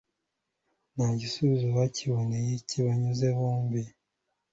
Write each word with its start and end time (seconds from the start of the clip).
nta 0.95 1.07
gisubizo 1.19 1.67
bakiboneye 1.77 2.51
kibanyuze 2.69 3.27
bombi, 3.37 3.81